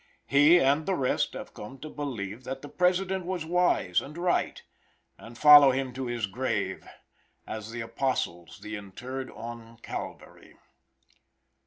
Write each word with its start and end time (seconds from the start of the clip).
He 0.25 0.57
and 0.59 0.87
the 0.87 0.95
rest 0.95 1.33
have 1.33 1.53
come 1.53 1.77
to 1.81 1.87
believe 1.87 2.43
that 2.43 2.63
the 2.63 2.69
President 2.69 3.23
was 3.23 3.45
wise 3.45 4.01
and 4.01 4.17
right, 4.17 4.59
and 5.15 5.37
follow 5.37 5.69
him 5.69 5.93
to 5.93 6.07
his 6.07 6.25
grave, 6.25 6.87
as 7.45 7.69
the 7.69 7.81
apostles 7.81 8.61
the 8.61 8.75
interred 8.75 9.29
on 9.29 9.77
calvary. 9.83 10.57